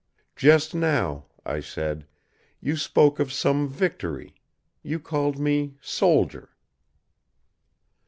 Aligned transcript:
"Just 0.35 0.73
now," 0.73 1.27
I 1.45 1.59
said, 1.59 2.07
"you 2.59 2.75
spoke 2.75 3.19
of 3.19 3.31
some 3.31 3.67
victory. 3.69 4.33
You 4.81 4.99
called 4.99 5.37
me 5.37 5.75
soldier." 5.79 6.49